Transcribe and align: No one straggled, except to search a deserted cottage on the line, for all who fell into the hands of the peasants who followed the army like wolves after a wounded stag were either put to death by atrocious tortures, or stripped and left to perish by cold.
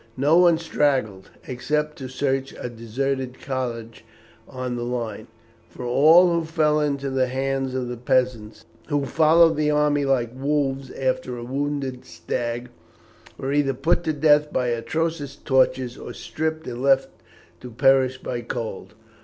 No 0.17 0.35
one 0.39 0.57
straggled, 0.57 1.29
except 1.47 1.97
to 1.99 2.07
search 2.09 2.55
a 2.59 2.69
deserted 2.69 3.39
cottage 3.39 4.03
on 4.47 4.75
the 4.75 4.81
line, 4.81 5.27
for 5.69 5.85
all 5.85 6.33
who 6.33 6.43
fell 6.43 6.79
into 6.79 7.11
the 7.11 7.27
hands 7.27 7.75
of 7.75 7.87
the 7.87 7.97
peasants 7.97 8.65
who 8.87 9.05
followed 9.05 9.57
the 9.57 9.69
army 9.69 10.03
like 10.03 10.31
wolves 10.33 10.89
after 10.89 11.37
a 11.37 11.43
wounded 11.43 12.03
stag 12.03 12.69
were 13.37 13.53
either 13.53 13.75
put 13.75 14.03
to 14.05 14.11
death 14.13 14.51
by 14.51 14.69
atrocious 14.69 15.35
tortures, 15.35 15.99
or 15.99 16.13
stripped 16.13 16.65
and 16.65 16.81
left 16.81 17.09
to 17.59 17.69
perish 17.69 18.17
by 18.17 18.41
cold. 18.41 18.95